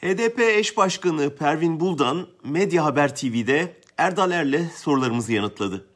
[0.00, 5.86] HDP eş başkanı Pervin Buldan Medya Haber TV'de Erdal Er'le sorularımızı yanıtladı.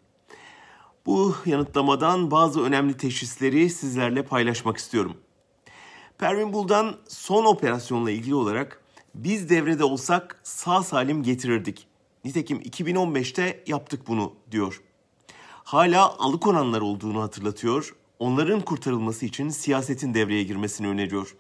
[1.07, 5.17] Bu yanıtlamadan bazı önemli teşhisleri sizlerle paylaşmak istiyorum.
[6.19, 8.83] Pervin Buldan son operasyonla ilgili olarak
[9.15, 11.87] biz devrede olsak sağ salim getirirdik.
[12.25, 14.83] Nitekim 2015'te yaptık bunu diyor.
[15.49, 17.97] Hala alıkonanlar olduğunu hatırlatıyor.
[18.19, 21.37] Onların kurtarılması için siyasetin devreye girmesini öneriyor.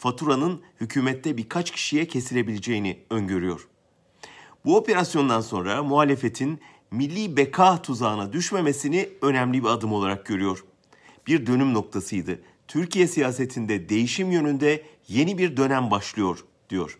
[0.00, 3.68] Faturanın hükümette birkaç kişiye kesilebileceğini öngörüyor.
[4.64, 6.60] Bu operasyondan sonra muhalefetin
[6.90, 10.64] milli beka tuzağına düşmemesini önemli bir adım olarak görüyor.
[11.26, 12.40] Bir dönüm noktasıydı.
[12.68, 16.98] Türkiye siyasetinde değişim yönünde yeni bir dönem başlıyor diyor.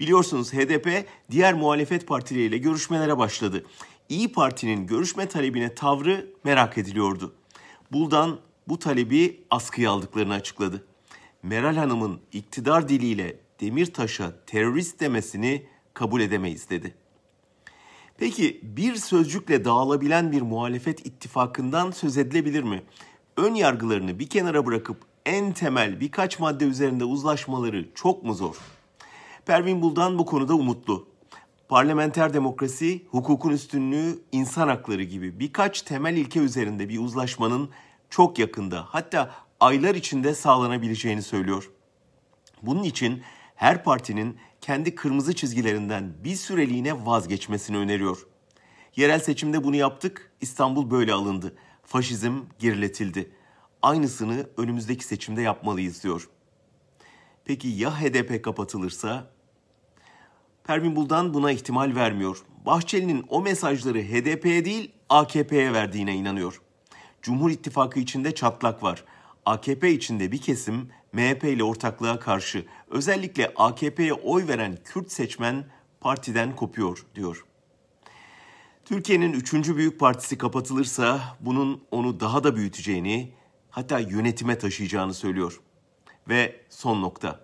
[0.00, 3.64] Biliyorsunuz HDP diğer muhalefet partileriyle görüşmelere başladı.
[4.08, 7.34] İyi Parti'nin görüşme talebine tavrı merak ediliyordu.
[7.92, 10.84] Buldan bu talebi askıya aldıklarını açıkladı.
[11.42, 16.94] Meral Hanım'ın iktidar diliyle Demirtaş'a terörist demesini kabul edemeyiz dedi.
[18.18, 22.82] Peki bir sözcükle dağılabilen bir muhalefet ittifakından söz edilebilir mi?
[23.36, 28.56] Ön yargılarını bir kenara bırakıp en temel birkaç madde üzerinde uzlaşmaları çok mu zor?
[29.46, 31.08] Pervin Buldan bu konuda umutlu.
[31.68, 37.70] Parlamenter demokrasi, hukukun üstünlüğü, insan hakları gibi birkaç temel ilke üzerinde bir uzlaşmanın
[38.10, 39.30] çok yakında hatta
[39.62, 41.70] aylar içinde sağlanabileceğini söylüyor.
[42.62, 43.22] Bunun için
[43.54, 48.26] her partinin kendi kırmızı çizgilerinden bir süreliğine vazgeçmesini öneriyor.
[48.96, 51.54] Yerel seçimde bunu yaptık, İstanbul böyle alındı.
[51.82, 53.30] Faşizm geriletildi.
[53.82, 56.28] Aynısını önümüzdeki seçimde yapmalıyız diyor.
[57.44, 59.30] Peki ya HDP kapatılırsa?
[60.64, 62.42] Pervin Buldan buna ihtimal vermiyor.
[62.66, 66.62] Bahçeli'nin o mesajları HDP'ye değil AKP'ye verdiğine inanıyor.
[67.22, 69.04] Cumhur İttifakı içinde çatlak var.
[69.46, 75.64] AKP içinde bir kesim MHP ile ortaklığa karşı özellikle AKP'ye oy veren Kürt seçmen
[76.00, 77.44] partiden kopuyor diyor.
[78.84, 83.32] Türkiye'nin üçüncü büyük partisi kapatılırsa bunun onu daha da büyüteceğini
[83.70, 85.60] hatta yönetime taşıyacağını söylüyor.
[86.28, 87.40] Ve son nokta.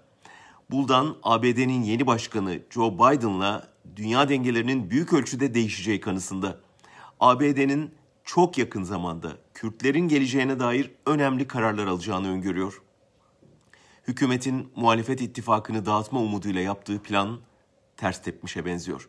[0.71, 6.61] Buldan ABD'nin yeni başkanı Joe Biden'la dünya dengelerinin büyük ölçüde değişeceği kanısında.
[7.21, 7.95] ABD'nin
[8.29, 12.83] çok yakın zamanda Kürtlerin geleceğine dair önemli kararlar alacağını öngörüyor.
[14.09, 17.41] Hükümetin muhalefet ittifakını dağıtma umuduyla yaptığı plan
[17.97, 19.09] ters tepmişe benziyor.